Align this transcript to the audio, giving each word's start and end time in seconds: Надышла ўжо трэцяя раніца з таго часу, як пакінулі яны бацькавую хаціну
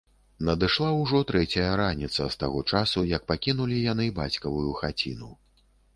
Надышла 0.47 0.87
ўжо 1.01 1.19
трэцяя 1.31 1.67
раніца 1.81 2.23
з 2.35 2.39
таго 2.43 2.63
часу, 2.71 3.03
як 3.15 3.27
пакінулі 3.33 3.77
яны 3.93 4.11
бацькавую 4.21 4.71
хаціну 4.81 5.31